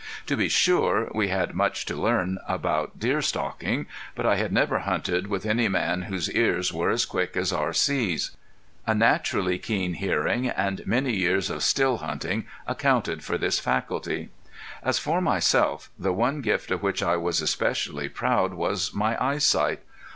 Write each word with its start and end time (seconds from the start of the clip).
To 0.25 0.35
be 0.35 0.49
sure 0.49 1.11
we 1.13 1.27
had 1.27 1.53
much 1.53 1.85
to 1.85 1.95
learn 1.95 2.39
about 2.47 2.97
deer 2.97 3.21
stalking. 3.21 3.85
But 4.15 4.25
I 4.25 4.35
had 4.37 4.51
never 4.51 4.79
hunted 4.79 5.27
with 5.27 5.45
any 5.45 5.67
man 5.67 6.01
whose 6.01 6.27
ears 6.31 6.73
were 6.73 6.89
as 6.89 7.05
quick 7.05 7.37
as 7.37 7.53
R.C.'s. 7.53 8.31
A 8.87 8.95
naturally 8.95 9.59
keen 9.59 9.93
hearing, 9.93 10.47
and 10.49 10.81
many 10.87 11.13
years 11.15 11.51
of 11.51 11.61
still 11.61 11.97
hunting, 11.97 12.47
accounted 12.65 13.23
for 13.23 13.37
this 13.37 13.59
faculty. 13.59 14.29
As 14.81 14.97
for 14.97 15.21
myself, 15.21 15.91
the 15.99 16.11
one 16.11 16.41
gift 16.41 16.71
of 16.71 16.81
which 16.81 17.03
I 17.03 17.15
was 17.15 17.39
especially 17.39 18.09
proud 18.09 18.55
was 18.55 18.95
my 18.95 19.23
eyesight. 19.23 19.81